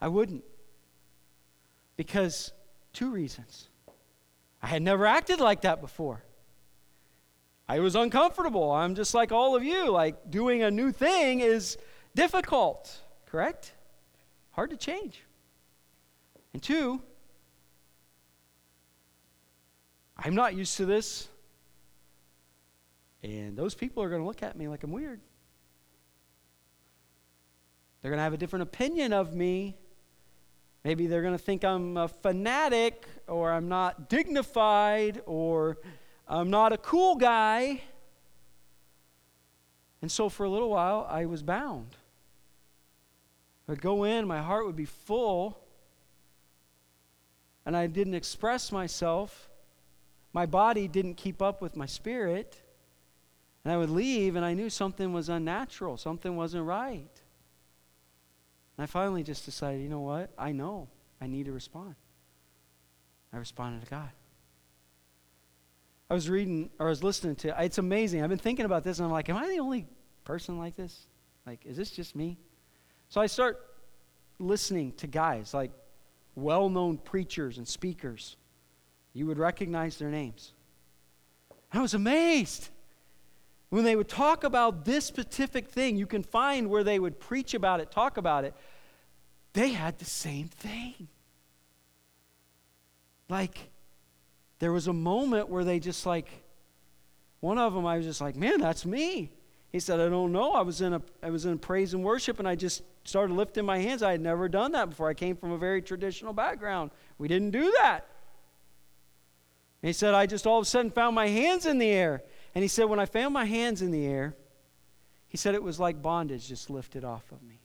[0.00, 0.44] I wouldn't.
[1.96, 2.52] Because
[2.92, 3.68] two reasons.
[4.62, 6.24] I had never acted like that before.
[7.68, 8.72] I was uncomfortable.
[8.72, 9.90] I'm just like all of you.
[9.90, 11.78] Like doing a new thing is
[12.14, 13.72] difficult, correct?
[14.52, 15.22] Hard to change.
[16.52, 17.00] And two,
[20.16, 21.28] I'm not used to this.
[23.22, 25.20] And those people are going to look at me like I'm weird.
[28.00, 29.76] They're going to have a different opinion of me
[30.84, 35.78] Maybe they're going to think I'm a fanatic or I'm not dignified or
[36.26, 37.82] I'm not a cool guy.
[40.00, 41.96] And so for a little while, I was bound.
[43.68, 45.60] I'd go in, my heart would be full,
[47.64, 49.48] and I didn't express myself.
[50.32, 52.62] My body didn't keep up with my spirit.
[53.62, 57.19] And I would leave, and I knew something was unnatural, something wasn't right.
[58.80, 60.30] And I finally just decided, you know what?
[60.38, 60.88] I know
[61.20, 61.96] I need to respond.
[63.30, 64.08] I responded to God.
[66.08, 68.22] I was reading, or I was listening to, it's amazing.
[68.22, 69.86] I've been thinking about this, and I'm like, am I the only
[70.24, 70.98] person like this?
[71.46, 72.38] Like, is this just me?
[73.10, 73.60] So I start
[74.38, 75.72] listening to guys like
[76.34, 78.38] well known preachers and speakers.
[79.12, 80.54] You would recognize their names.
[81.70, 82.70] I was amazed.
[83.70, 87.54] When they would talk about this specific thing, you can find where they would preach
[87.54, 88.54] about it, talk about it.
[89.52, 91.08] They had the same thing.
[93.28, 93.70] Like,
[94.58, 96.28] there was a moment where they just like,
[97.38, 99.30] one of them, I was just like, man, that's me.
[99.70, 100.52] He said, I don't know.
[100.52, 103.64] I was in a I was in praise and worship and I just started lifting
[103.64, 104.02] my hands.
[104.02, 105.08] I had never done that before.
[105.08, 106.90] I came from a very traditional background.
[107.18, 108.06] We didn't do that.
[109.80, 112.22] He said, I just all of a sudden found my hands in the air.
[112.54, 114.36] And he said, when I found my hands in the air,
[115.28, 117.60] he said it was like bondage just lifted off of me.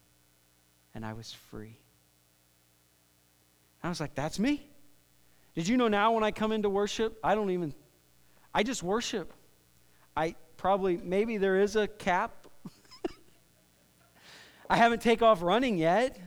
[0.94, 1.80] And I was free.
[3.84, 4.68] I was like, that's me.
[5.56, 7.74] Did you know now when I come into worship, I don't even,
[8.54, 9.34] I just worship.
[10.16, 12.48] I probably, maybe there is a cap.
[14.70, 16.20] I haven't taken off running yet.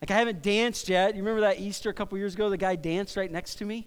[0.00, 1.14] Like I haven't danced yet.
[1.14, 2.48] You remember that Easter a couple years ago?
[2.48, 3.86] The guy danced right next to me.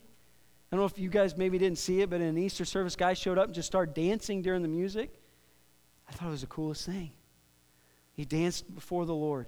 [0.73, 2.95] I don't know if you guys maybe didn't see it, but in an Easter service,
[2.95, 5.13] guy showed up and just started dancing during the music.
[6.09, 7.11] I thought it was the coolest thing.
[8.13, 9.45] He danced before the Lord,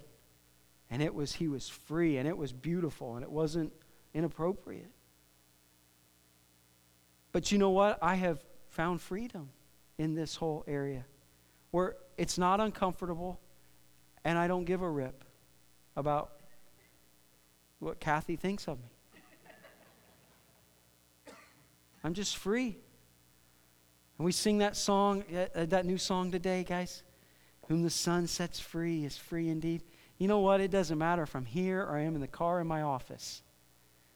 [0.88, 3.72] and it was he was free, and it was beautiful, and it wasn't
[4.14, 4.92] inappropriate.
[7.32, 7.98] But you know what?
[8.00, 9.48] I have found freedom
[9.98, 11.06] in this whole area
[11.72, 13.40] where it's not uncomfortable
[14.24, 15.24] and I don't give a rip
[15.96, 16.34] about
[17.80, 18.95] what Kathy thinks of me.
[22.06, 22.78] I'm just free.
[24.16, 27.02] And we sing that song, uh, that new song today, guys.
[27.66, 29.82] Whom the son sets free is free indeed.
[30.16, 30.60] You know what?
[30.60, 33.42] It doesn't matter if I'm here or I am in the car in my office.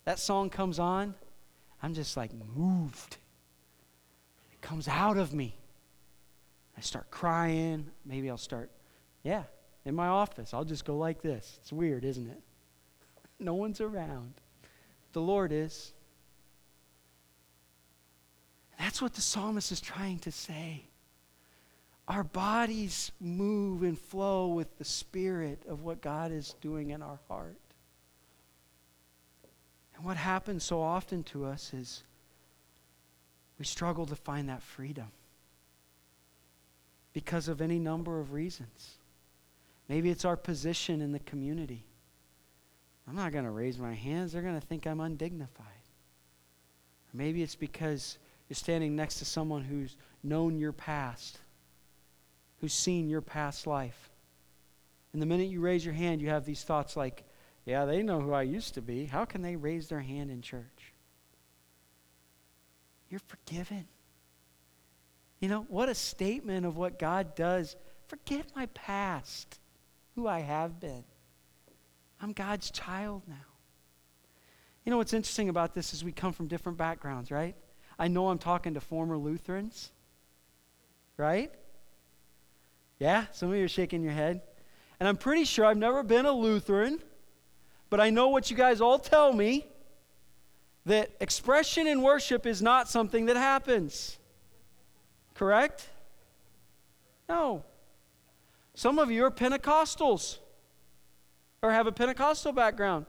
[0.04, 1.16] That song comes on,
[1.82, 3.16] I'm just like moved.
[4.52, 5.56] It comes out of me.
[6.78, 7.90] I start crying.
[8.06, 8.70] Maybe I'll start,
[9.24, 9.42] yeah,
[9.84, 10.54] in my office.
[10.54, 11.58] I'll just go like this.
[11.60, 12.40] It's weird, isn't it?
[13.40, 14.34] No one's around.
[15.12, 15.92] The Lord is.
[18.80, 20.84] That's what the psalmist is trying to say.
[22.08, 27.18] Our bodies move and flow with the spirit of what God is doing in our
[27.28, 27.58] heart.
[29.94, 32.04] And what happens so often to us is
[33.58, 35.08] we struggle to find that freedom
[37.12, 38.94] because of any number of reasons.
[39.90, 41.84] Maybe it's our position in the community.
[43.06, 45.66] I'm not going to raise my hands, they're going to think I'm undignified.
[47.12, 48.16] Or maybe it's because
[48.50, 51.38] you're standing next to someone who's known your past,
[52.60, 54.10] who's seen your past life.
[55.12, 57.22] And the minute you raise your hand, you have these thoughts like,
[57.64, 59.04] yeah, they know who I used to be.
[59.04, 60.94] How can they raise their hand in church?
[63.08, 63.86] You're forgiven.
[65.38, 67.76] You know, what a statement of what God does.
[68.08, 69.60] Forget my past,
[70.16, 71.04] who I have been.
[72.20, 73.36] I'm God's child now.
[74.84, 77.54] You know what's interesting about this is we come from different backgrounds, right?
[78.00, 79.90] I know I'm talking to former Lutherans,
[81.18, 81.52] right?
[82.98, 84.40] Yeah, some of you are shaking your head.
[84.98, 87.00] And I'm pretty sure I've never been a Lutheran,
[87.90, 89.66] but I know what you guys all tell me
[90.86, 94.18] that expression in worship is not something that happens.
[95.34, 95.86] Correct?
[97.28, 97.64] No.
[98.72, 100.38] Some of you are Pentecostals
[101.60, 103.04] or have a Pentecostal background.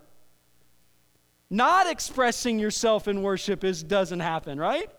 [1.53, 4.89] Not expressing yourself in worship is, doesn't happen, right?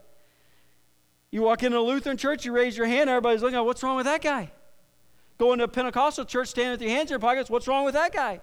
[1.31, 3.97] You walk into a Lutheran church, you raise your hand, everybody's looking at what's wrong
[3.97, 4.53] with that guy?
[5.39, 7.95] Go into a Pentecostal church, stand with your hands in your pockets, what's wrong with
[7.95, 8.43] that guy?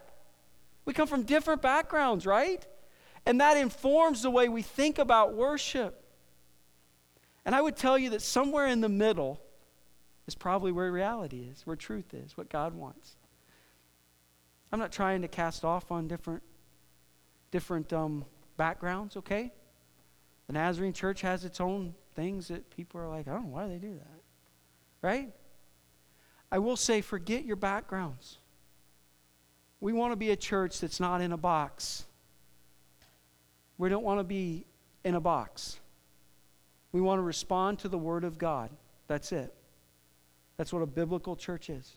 [0.85, 2.65] We come from different backgrounds, right?
[3.27, 6.03] And that informs the way we think about worship.
[7.45, 9.39] And I would tell you that somewhere in the middle
[10.25, 13.17] is probably where reality is, where truth is, what God wants.
[14.71, 16.41] I'm not trying to cast off on different,
[17.51, 18.25] different um,
[18.57, 19.51] backgrounds, okay?
[20.47, 23.67] The Nazarene church has its own things that people are like, I don't know why
[23.67, 24.21] they do that.
[25.01, 25.31] Right?
[26.51, 28.39] I will say, forget your backgrounds.
[29.79, 32.05] We want to be a church that's not in a box.
[33.77, 34.65] We don't want to be
[35.05, 35.79] in a box.
[36.91, 38.71] We want to respond to the Word of God.
[39.07, 39.53] That's it.
[40.57, 41.95] That's what a biblical church is.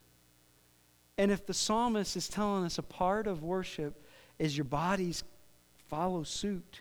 [1.19, 4.07] And if the psalmist is telling us a part of worship
[4.39, 5.25] is your bodies
[5.93, 6.81] follow suit,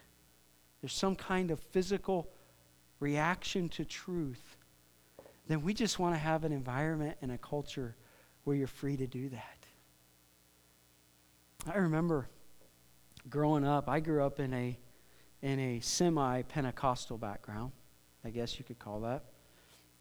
[0.80, 2.30] there's some kind of physical
[3.02, 4.56] reaction to truth,
[5.50, 7.94] then we just want to have an environment and a culture
[8.46, 9.58] where you're free to do that.
[11.70, 12.30] I remember
[13.30, 14.80] growing up, I grew up in a
[15.42, 17.74] in a semi Pentecostal background,
[18.24, 19.26] I guess you could call that.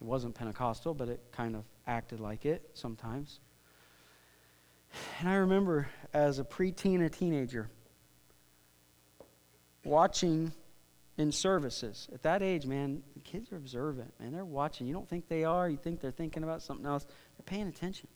[0.01, 3.41] It wasn't Pentecostal, but it kind of acted like it sometimes.
[5.19, 7.71] And I remember as a preteen, a teenager,
[9.85, 10.53] watching
[11.17, 12.09] in services.
[12.13, 14.33] At that age, man, the kids are observant, man.
[14.33, 14.87] They're watching.
[14.87, 15.69] You don't think they are.
[15.69, 17.05] You think they're thinking about something else.
[17.05, 18.09] They're paying attention.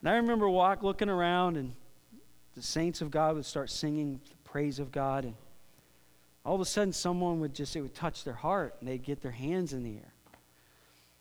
[0.00, 1.74] And I remember walk looking around, and
[2.54, 5.34] the saints of God would start singing the praise of God, and
[6.44, 9.20] all of a sudden, someone would just it would touch their heart, and they'd get
[9.20, 10.12] their hands in the air.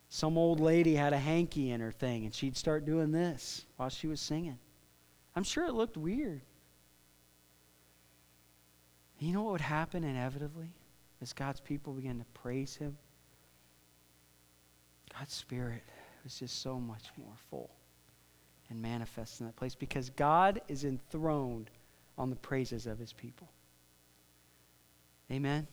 [0.10, 3.90] Some old lady had a hanky in her thing, and she'd start doing this while
[3.90, 4.58] she was singing.
[5.36, 6.42] I'm sure it looked weird.
[9.20, 10.70] You know what would happen inevitably
[11.22, 12.98] as God's people began to praise Him?
[15.18, 15.84] God's Spirit
[16.24, 17.72] was just so much more full
[18.70, 21.70] and manifest in that place because God is enthroned
[22.18, 23.50] on the praises of His people.
[25.32, 25.68] Amen?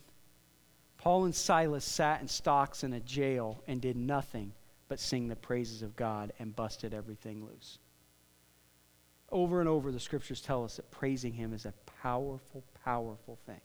[0.97, 4.53] Paul and Silas sat in stocks in a jail and did nothing
[4.89, 7.79] but sing the praises of God and busted everything loose.
[9.31, 13.61] Over and over, the scriptures tell us that praising Him is a powerful, powerful thing.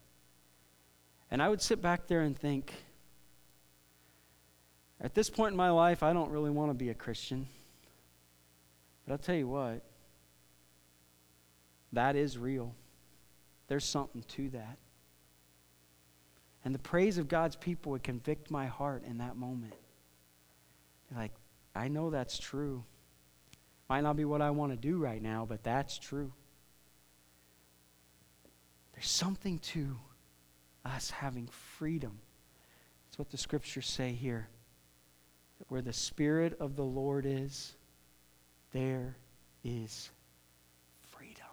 [1.32, 2.74] And I would sit back there and think,
[5.02, 7.48] at this point in my life, I don't really want to be a Christian.
[9.06, 9.82] But I'll tell you what,
[11.94, 12.74] that is real.
[13.68, 14.78] There's something to that.
[16.66, 19.74] And the praise of God's people would convict my heart in that moment.
[21.16, 21.32] Like,
[21.76, 22.84] I know that's true.
[23.90, 26.32] Might not be what I want to do right now, but that's true.
[29.00, 29.96] There's something to
[30.84, 32.20] us having freedom.
[33.06, 34.50] That's what the scriptures say here.
[35.58, 37.78] That where the Spirit of the Lord is,
[38.74, 39.16] there
[39.64, 40.10] is
[41.12, 41.48] freedom.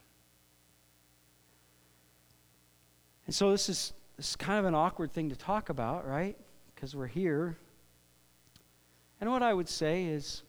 [3.27, 6.37] And so this is this is kind of an awkward thing to talk about, right?
[6.75, 7.57] Because we're here.
[9.21, 10.43] And what I would say is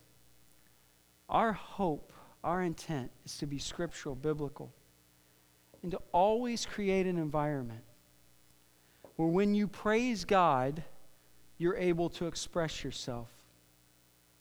[1.29, 2.11] our hope,
[2.43, 4.73] our intent is to be scriptural, biblical,
[5.87, 7.79] and to always create an environment
[9.15, 10.83] where when you praise God,
[11.57, 13.29] you're able to express yourself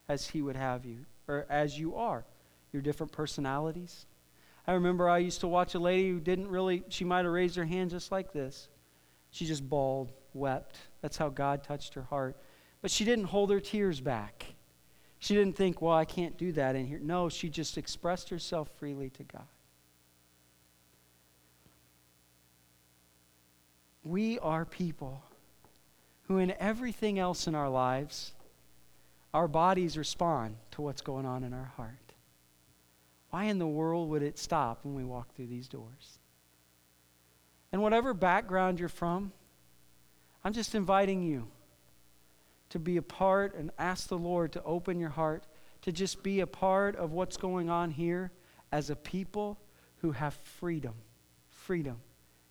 [0.09, 2.25] as He would have you, or as you are,
[2.73, 4.07] your different personalities.
[4.67, 7.55] I remember I used to watch a lady who didn't really, she might have raised
[7.55, 8.69] her hand just like this.
[9.31, 10.79] She just bawled, wept.
[11.01, 12.37] That's how God touched her heart.
[12.83, 14.47] But she didn't hold her tears back.
[15.21, 16.99] She didn't think, well, I can't do that in here.
[17.01, 19.47] No, she just expressed herself freely to God.
[24.07, 25.25] We are people
[26.29, 28.35] who, in everything else in our lives,
[29.35, 32.13] our bodies respond to what's going on in our heart.
[33.31, 36.21] Why in the world would it stop when we walk through these doors?
[37.73, 39.33] And whatever background you're from,
[40.45, 41.49] I'm just inviting you
[42.71, 45.43] to be a part and ask the Lord to open your heart
[45.83, 48.31] to just be a part of what's going on here
[48.71, 49.59] as a people
[49.97, 50.95] who have freedom,
[51.49, 51.97] freedom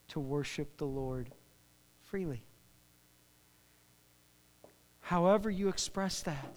[0.09, 1.29] to worship the Lord
[2.15, 2.41] freely.
[5.01, 6.53] However, you express that,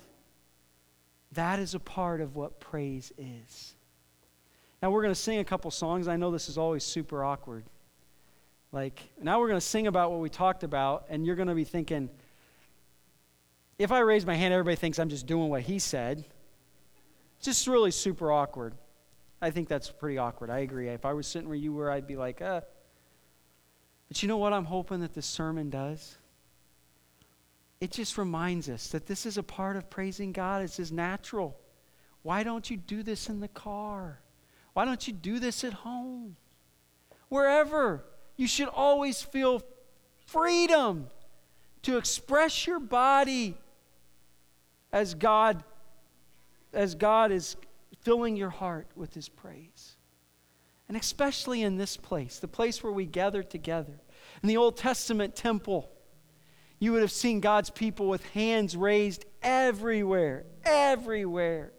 [1.32, 3.74] that is a part of what praise is.
[4.80, 6.06] Now, we're going to sing a couple songs.
[6.06, 7.64] I know this is always super awkward.
[8.70, 11.56] Like, now we're going to sing about what we talked about, and you're going to
[11.56, 12.08] be thinking,
[13.80, 16.24] if I raise my hand, everybody thinks I'm just doing what he said.
[17.38, 18.74] It's just really super awkward.
[19.42, 20.50] I think that's pretty awkward.
[20.50, 20.86] I agree.
[20.86, 22.60] If I was sitting where you were, I'd be like, uh.
[24.08, 26.16] But you know what I'm hoping that this sermon does?
[27.80, 30.62] It just reminds us that this is a part of praising God.
[30.62, 31.56] It's as natural.
[32.22, 34.20] Why don't you do this in the car?
[34.72, 36.36] Why don't you do this at home?
[37.28, 38.04] Wherever.
[38.36, 39.62] You should always feel
[40.26, 41.08] freedom
[41.82, 43.56] to express your body
[44.92, 45.62] as God
[46.72, 47.56] as God is
[48.02, 49.96] filling your heart with his praise.
[50.88, 54.00] And especially in this place, the place where we gather together.
[54.42, 55.90] In the Old Testament temple,
[56.78, 61.72] you would have seen God's people with hands raised everywhere, everywhere.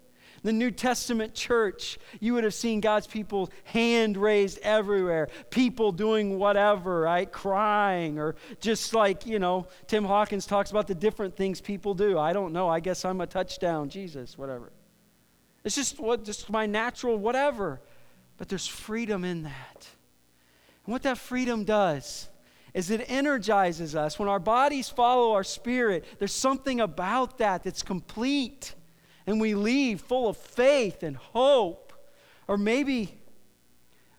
[0.44, 6.38] The New Testament church, you would have seen God's people hand raised everywhere, people doing
[6.38, 7.30] whatever, right?
[7.30, 12.18] Crying, or just like, you know, Tim Hawkins talks about the different things people do.
[12.18, 12.70] I don't know.
[12.70, 14.72] I guess I'm a touchdown, Jesus, whatever.
[15.66, 17.82] It's just what just my natural whatever.
[18.40, 19.88] But there's freedom in that.
[20.86, 22.28] And what that freedom does
[22.74, 24.18] is it energizes us.
[24.18, 28.74] When our bodies follow our spirit, there's something about that that's complete
[29.30, 31.94] and we leave full of faith and hope.
[32.48, 33.16] Or maybe,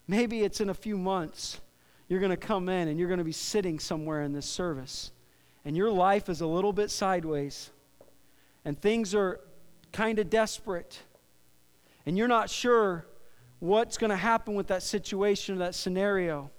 [0.07, 1.61] maybe it's in a few months.
[2.09, 5.11] You're going to come in and you're going to be sitting somewhere in this service,
[5.65, 7.71] and your life is a little bit sideways,
[8.65, 9.41] and things are
[9.93, 11.01] kind of desperate,
[12.07, 13.05] and you're not sure
[13.61, 16.51] what's going to happen with that situation or that scenario.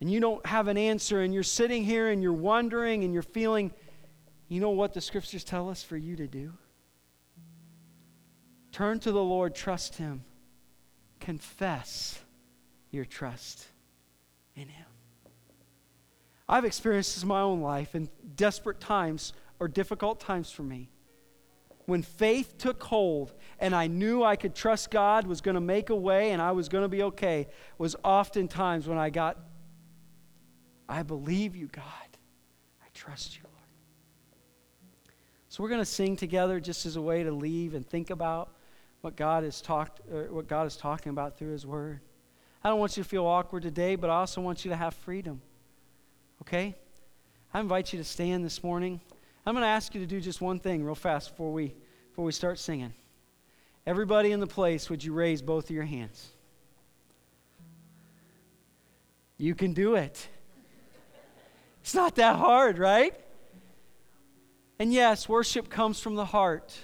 [0.00, 3.22] And you don't have an answer, and you're sitting here and you're wondering and you're
[3.22, 3.72] feeling,
[4.48, 6.52] you know what the scriptures tell us for you to do?
[8.72, 10.24] Turn to the Lord, trust Him,
[11.20, 12.18] confess
[12.90, 13.66] your trust
[14.56, 14.86] in Him.
[16.48, 20.90] I've experienced this in my own life in desperate times or difficult times for me.
[21.86, 25.90] When faith took hold and I knew I could trust God was going to make
[25.90, 29.38] a way and I was going to be okay, was oftentimes when I got,
[30.88, 31.84] I believe you, God.
[31.84, 33.52] I trust you, Lord.
[35.48, 38.54] So we're going to sing together just as a way to leave and think about
[39.02, 42.00] what God is talked what God is talking about through his word.
[42.64, 44.94] I don't want you to feel awkward today, but I also want you to have
[44.94, 45.42] freedom.
[46.42, 46.76] Okay?
[47.52, 49.00] I invite you to stand this morning.
[49.44, 51.74] I'm going to ask you to do just one thing real fast before we
[52.12, 52.92] before we start singing.
[53.86, 56.28] Everybody in the place, would you raise both of your hands?
[59.38, 60.28] You can do it.
[61.80, 63.14] It's not that hard, right?
[64.78, 66.78] And yes, worship comes from the heart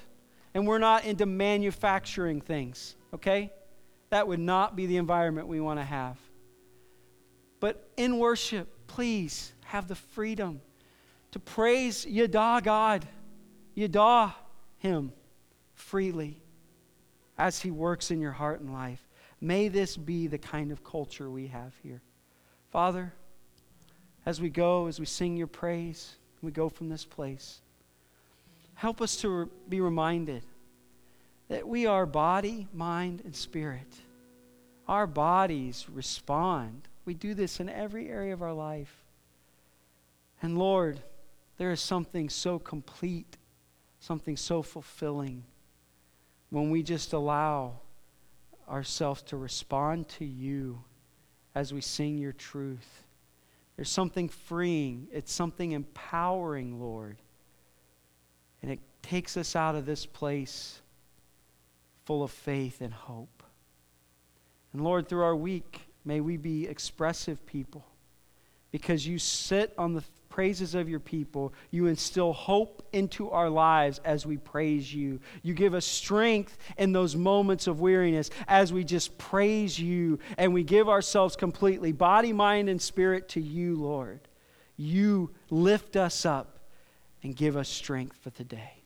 [0.54, 3.52] and we're not into manufacturing things, okay?
[4.11, 6.16] That would not be the environment we want to have.
[7.61, 10.62] But in worship, please have the freedom
[11.32, 13.06] to praise Yada God,
[13.74, 14.34] Yada
[14.78, 15.12] Him
[15.74, 16.40] freely
[17.36, 19.06] as He works in your heart and life.
[19.40, 22.02] May this be the kind of culture we have here.
[22.70, 23.12] Father,
[24.26, 27.60] as we go, as we sing your praise, we go from this place.
[28.74, 30.42] Help us to be reminded
[31.48, 33.88] that we are body, mind, and spirit.
[34.86, 36.88] Our bodies respond.
[37.04, 38.94] We do this in every area of our life.
[40.42, 41.00] And Lord,
[41.59, 43.36] there is something so complete,
[43.98, 45.44] something so fulfilling
[46.50, 47.80] when we just allow
[48.68, 50.82] ourselves to respond to you
[51.54, 53.04] as we sing your truth.
[53.76, 57.18] There's something freeing, it's something empowering, Lord.
[58.62, 60.80] And it takes us out of this place
[62.04, 63.42] full of faith and hope.
[64.72, 67.84] And Lord, through our week, may we be expressive people
[68.70, 71.52] because you sit on the praises of your people.
[71.70, 75.20] You instill hope into our lives as we praise you.
[75.42, 80.54] You give us strength in those moments of weariness as we just praise you and
[80.54, 84.20] we give ourselves completely, body, mind, and spirit, to you, Lord.
[84.76, 86.58] You lift us up
[87.22, 88.82] and give us strength for today.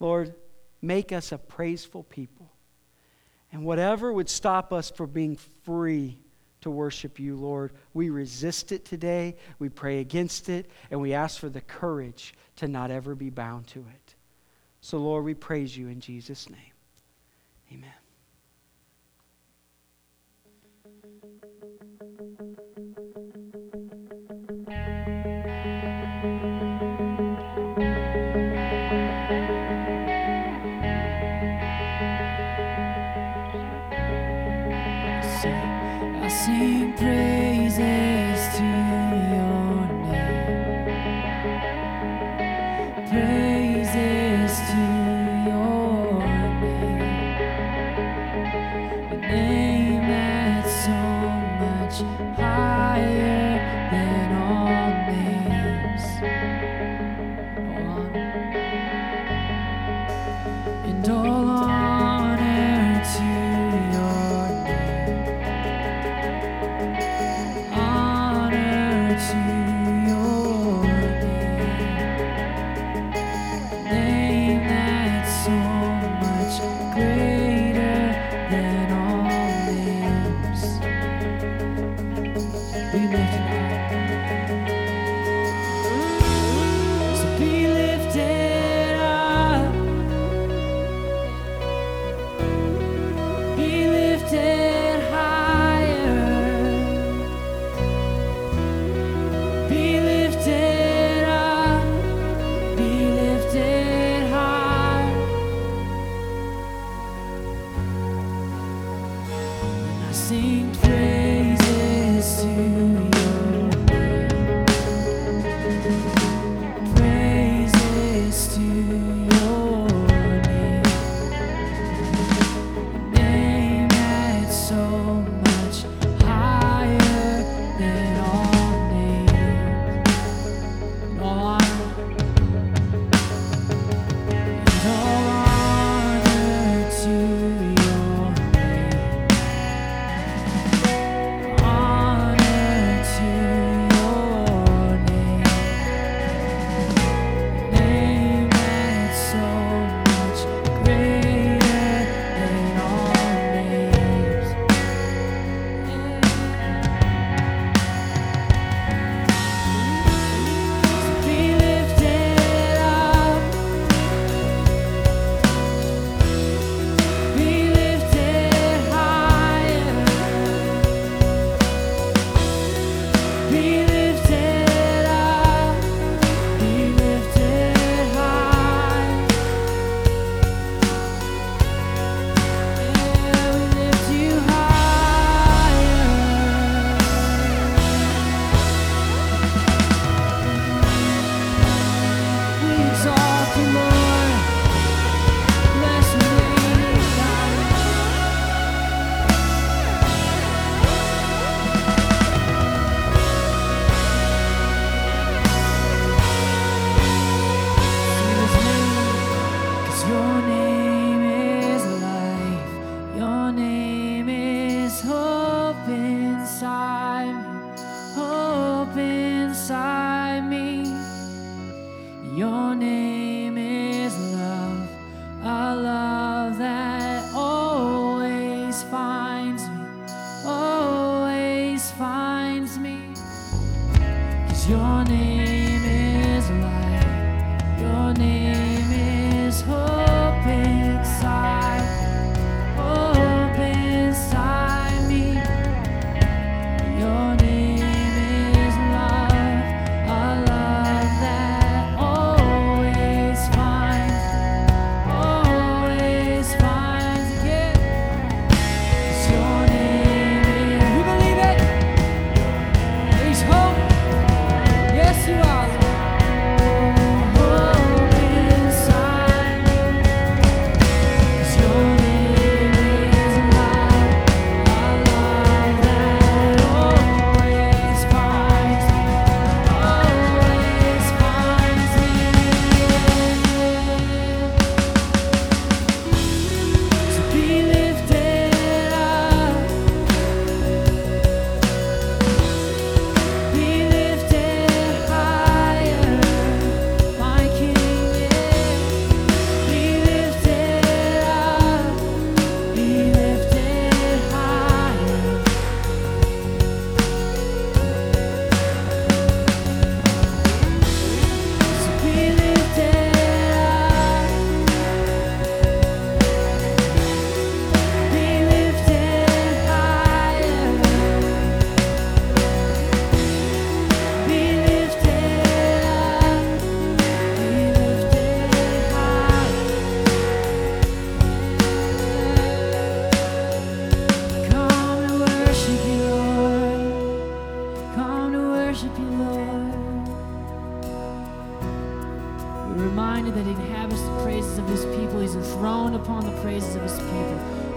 [0.00, 0.34] Lord,
[0.82, 2.50] make us a praiseful people.
[3.52, 6.18] And whatever would stop us from being free
[6.66, 11.38] to worship you, Lord, we resist it today, we pray against it, and we ask
[11.38, 14.14] for the courage to not ever be bound to it.
[14.80, 16.58] So, Lord, we praise you in Jesus' name.
[17.72, 18.05] Amen.
[36.46, 38.66] Sing praises to
[39.32, 41.26] your name.
[43.08, 43.45] Praises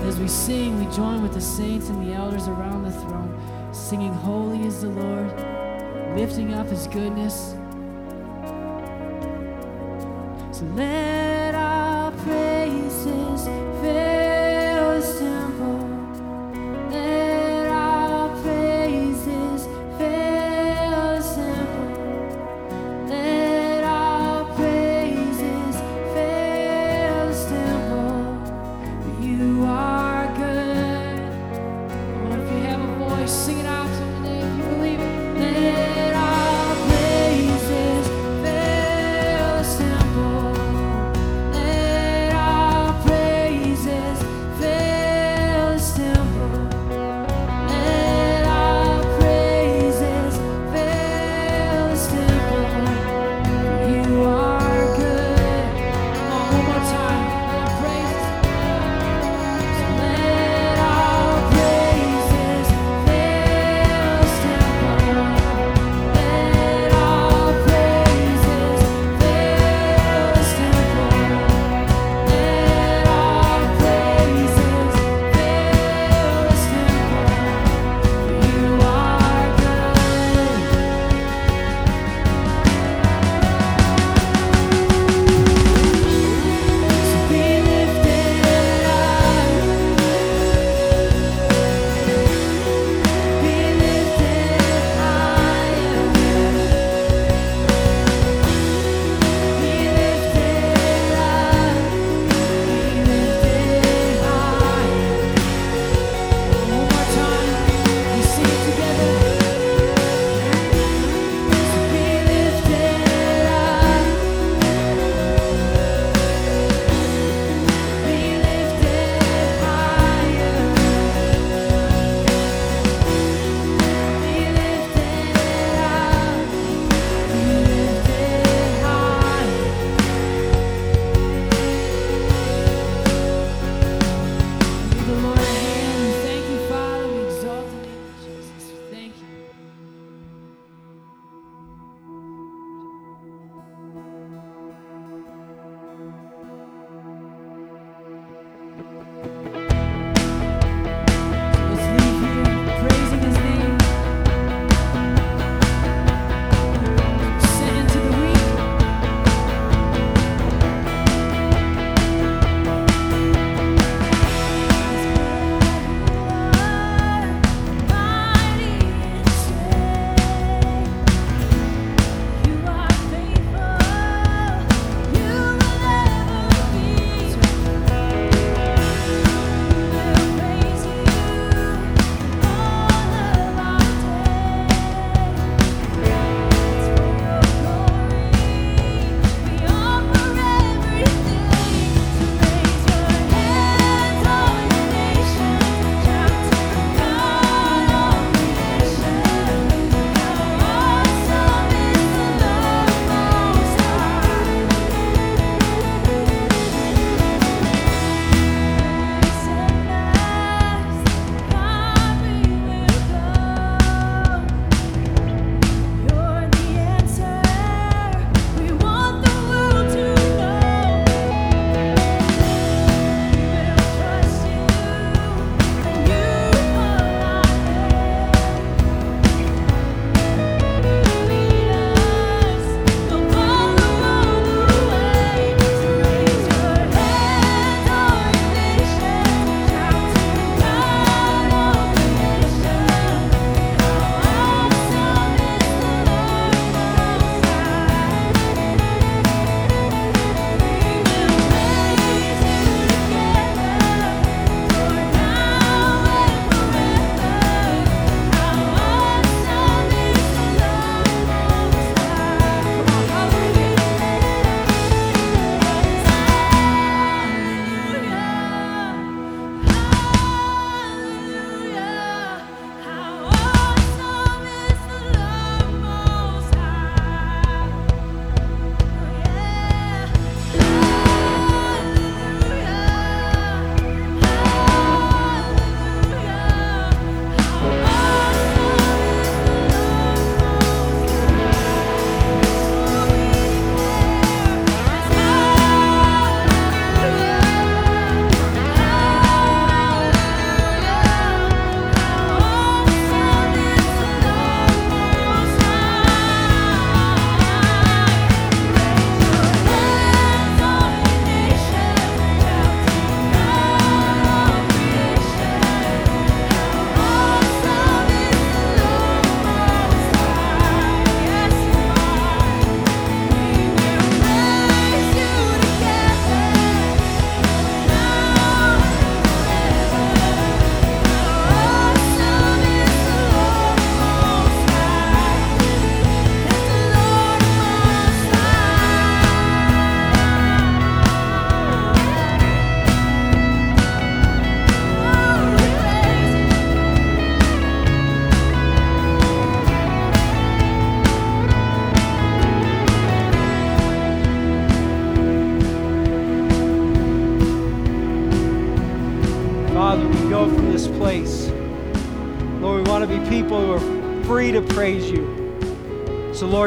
[0.01, 3.37] As we sing, we join with the saints and the elders around the throne,
[3.73, 5.27] singing, Holy is the Lord,
[6.17, 7.55] lifting up his goodness.
[10.51, 11.08] So let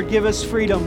[0.02, 0.82] Lord, give us freedom.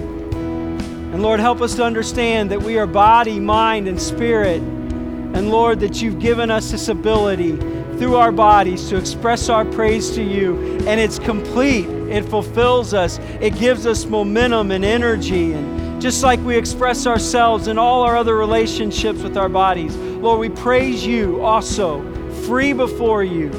[1.13, 4.61] And Lord, help us to understand that we are body, mind, and spirit.
[4.61, 7.55] And Lord, that you've given us this ability
[7.97, 10.57] through our bodies to express our praise to you.
[10.85, 15.53] And it's complete, it fulfills us, it gives us momentum and energy.
[15.53, 20.41] And just like we express ourselves in all our other relationships with our bodies, Lord,
[20.41, 22.01] we praise you also,
[22.45, 23.49] free before you.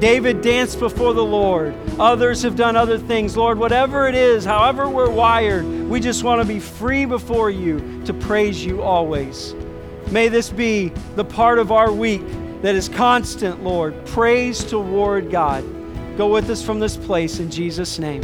[0.00, 1.74] David danced before the Lord.
[1.98, 3.36] Others have done other things.
[3.36, 8.02] Lord, whatever it is, however we're wired, we just want to be free before you
[8.04, 9.54] to praise you always.
[10.10, 12.22] May this be the part of our week
[12.62, 14.06] that is constant, Lord.
[14.06, 15.64] Praise toward God.
[16.16, 18.22] Go with us from this place in Jesus' name.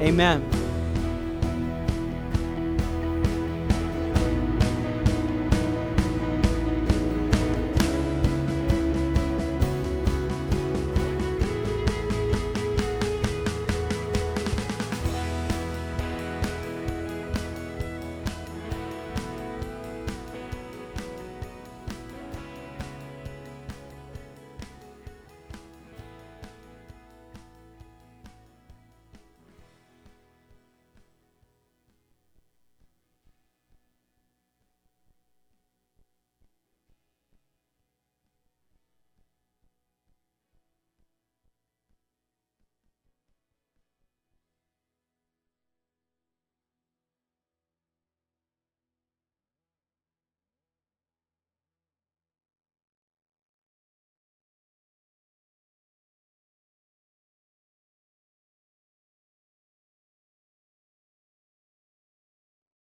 [0.00, 0.61] Amen.